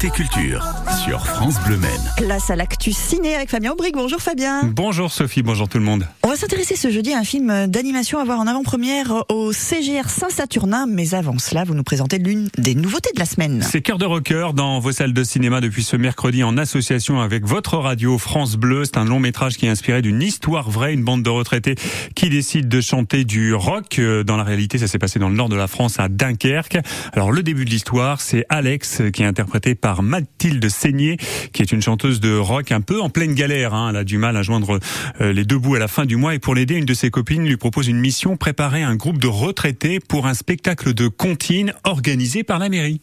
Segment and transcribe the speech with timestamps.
[0.00, 2.00] Côté culture sur France Bleu Maine.
[2.16, 3.94] Place à l'actu ciné avec Fabien Aubric.
[3.94, 4.62] Bonjour Fabien.
[4.64, 6.06] Bonjour Sophie, bonjour tout le monde.
[6.22, 10.08] On va s'intéresser ce jeudi à un film d'animation à voir en avant-première au CGR
[10.08, 10.86] Saint-Saturnin.
[10.88, 13.62] Mais avant cela, vous nous présentez l'une des nouveautés de la semaine.
[13.62, 17.46] C'est Cœur de Rocker dans vos salles de cinéma depuis ce mercredi en association avec
[17.46, 18.84] votre radio France Bleu.
[18.84, 21.76] C'est un long métrage qui est inspiré d'une histoire vraie, une bande de retraités
[22.14, 23.98] qui décide de chanter du rock.
[23.98, 26.78] Euh, Dans la réalité, ça s'est passé dans le nord de la France à Dunkerque.
[27.12, 31.18] Alors le début de l'histoire, c'est Alex qui est interprété par Mathilde Seigné,
[31.52, 33.74] qui est une chanteuse de rock un peu en pleine galère.
[33.74, 33.90] hein.
[33.90, 34.80] Elle a du mal à joindre
[35.20, 37.10] euh, les deux bouts à la fin du mois et pour l'aider, une de ses
[37.10, 41.72] copines lui propose une mission préparer un groupe de retraités pour un spectacle de comptine
[41.84, 43.00] organisé par la mairie.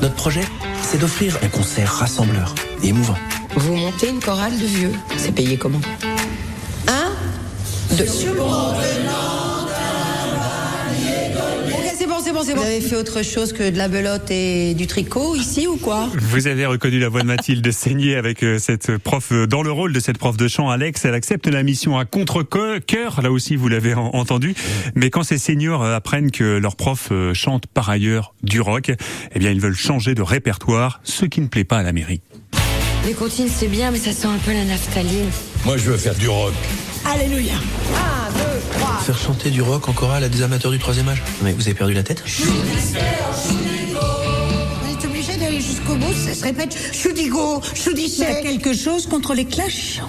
[0.00, 0.40] Notre projet,
[0.82, 3.18] c'est d'offrir un concert rassembleur et émouvant.
[3.56, 4.92] Vous montez une chorale de vieux.
[5.18, 5.80] C'est payé comment?
[6.86, 8.06] Un, deux.
[12.18, 12.60] Ok, c'est bon, c'est bon, c'est bon.
[12.62, 16.08] Vous avez fait autre chose que de la belote et du tricot ici ou quoi
[16.16, 19.70] Vous avez reconnu la voix de Mathilde Seigné avec euh, cette prof euh, dans le
[19.70, 21.04] rôle de cette prof de chant Alex.
[21.04, 24.54] Elle accepte la mission à contre-cœur, là aussi vous l'avez en- entendu.
[24.94, 28.90] Mais quand ces seniors euh, apprennent que leur prof chante par ailleurs du rock,
[29.34, 32.20] eh bien ils veulent changer de répertoire, ce qui ne plaît pas à la mairie.
[33.06, 35.30] Les comptines, c'est bien, mais ça sent un peu la naphtaline.
[35.64, 36.52] Moi, je veux faire du rock.
[37.06, 37.54] Alléluia.
[39.48, 41.22] Chanter du rock en chorale à des amateurs du troisième âge.
[41.42, 42.22] Mais vous avez perdu la tête?
[44.84, 46.76] On est obligé d'aller jusqu'au bout, ça se répète.
[46.92, 50.02] Choudigo, Il y a quelque chose contre les clashs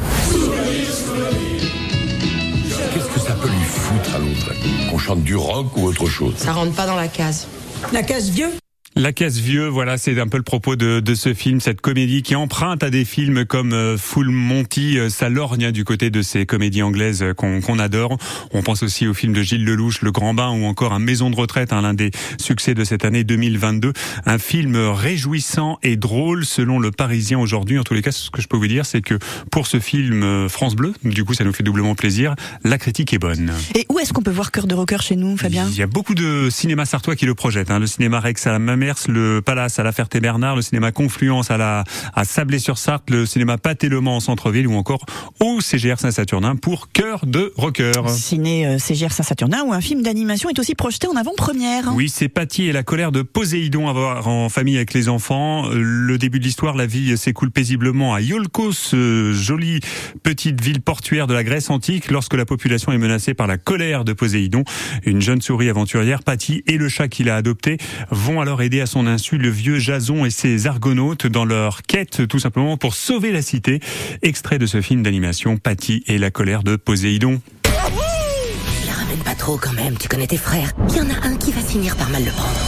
[2.93, 4.51] Qu'est-ce que ça peut lui foutre à l'autre?
[4.91, 6.33] Qu'on chante du rock ou autre chose?
[6.35, 7.47] Ça rentre pas dans la case.
[7.93, 8.51] La case vieux
[9.00, 12.22] La case vieux, voilà, c'est un peu le propos de, de ce film, cette comédie
[12.22, 16.09] qui emprunte à des films comme euh, Full Monty, euh, ça lorgne hein, du côté
[16.09, 18.17] de ces comédies anglaises euh, qu'on adore.
[18.52, 21.30] On pense aussi au film de Gilles Lelouch, Le Grand Bain, ou encore Un Maison
[21.30, 23.94] de retraite, hein, l'un des succès de cette année 2022.
[24.25, 27.80] Un film réjouissant et drôle selon le Parisien aujourd'hui.
[27.80, 29.17] En tous les cas, ce que je peux vous dire, c'est que
[29.50, 32.36] pour ce film euh, France Bleu, du coup, ça nous fait doublement plaisir.
[32.66, 33.53] La critique est bonne.
[33.75, 35.69] Et où est-ce qu'on peut voir Cœur de Rocker chez nous, Fabien?
[35.69, 37.72] Il y a beaucoup de cinéma sartois qui le projettent.
[37.72, 37.79] Hein.
[37.79, 41.57] Le cinéma Rex à la Mamers, le Palace à la Ferté-Bernard, le cinéma Confluence à
[41.57, 41.83] la
[42.13, 45.05] à Sablé-sur-Sarthe, le cinéma Pâté-Le-Mans en centre-ville ou encore
[45.39, 47.91] au CGR Saint-Saturnin pour Cœur de Rocker.
[48.07, 51.94] Ciné euh, CGR Saint-Saturnin où un film d'animation est aussi projeté en avant-première.
[51.94, 55.69] Oui, c'est Patty et la colère de Poséidon à voir en famille avec les enfants.
[55.72, 59.81] Le début de l'histoire, la vie s'écoule paisiblement à Iolkos, euh, jolie
[60.23, 64.03] petite ville portuaire de la Grèce antique, lorsque la population est menacée par la colère
[64.03, 64.63] de Poséidon.
[65.05, 67.78] Une jeune souris aventurière, Patty, et le chat qu'il a adopté
[68.09, 72.28] vont alors aider à son insu le vieux Jason et ses argonautes dans leur quête,
[72.28, 73.79] tout simplement pour sauver la cité.
[74.22, 77.41] Extrait de ce film d'animation, Patty et la colère de Poséidon.
[77.66, 80.72] La ramène pas trop quand même, tu connais tes frères.
[80.90, 82.59] Il y en a un qui va finir par mal le prendre.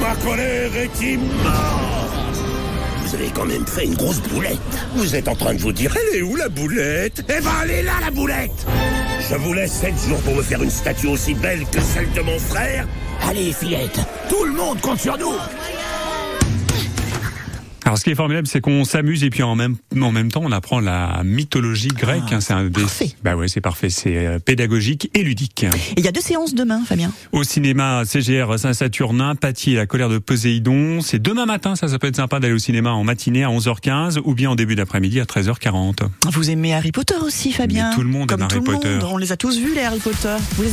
[0.00, 2.38] Ma colère est immense
[3.04, 4.58] Vous avez quand même fait une grosse boulette.
[4.94, 7.24] Vous êtes en train de vous dire, elle est où la boulette?
[7.28, 8.66] Eh ben, elle est là, la boulette
[9.28, 12.20] Je vous laisse sept jours pour me faire une statue aussi belle que celle de
[12.20, 12.86] mon frère.
[13.22, 15.32] Allez, fillette, tout le monde compte sur nous
[17.86, 20.42] Alors, ce qui est formidable, c'est qu'on s'amuse et puis en même, en même temps,
[20.44, 22.22] on apprend la mythologie grecque.
[22.32, 23.10] hein, c'est un des, parfait.
[23.24, 23.90] bah ouais, c'est parfait.
[23.90, 25.66] C'est euh, pédagogique et ludique.
[25.96, 27.10] Il y a deux séances demain, Fabien.
[27.32, 31.00] Au cinéma CGR Saint-Saturnin, Patty et la colère de Poséidon.
[31.00, 34.20] C'est demain matin, ça, ça peut être sympa d'aller au cinéma en matinée à 11h15
[34.22, 36.02] ou bien en début d'après-midi à 13h40.
[36.30, 38.72] Vous aimez Harry Potter aussi, Fabien Mais tout le monde Comme aime tout Harry le
[38.72, 38.88] Potter.
[38.88, 40.36] monde, on les a tous vus, les Harry Potter.
[40.54, 40.68] Vous les